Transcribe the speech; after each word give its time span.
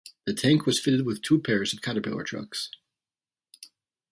The 0.25 0.33
tank 0.33 0.65
was 0.65 0.79
fitted 0.79 1.05
with 1.05 1.21
two 1.21 1.39
pairs 1.39 1.73
of 1.73 1.81
caterpillar 1.83 2.23
tracks. 2.23 2.71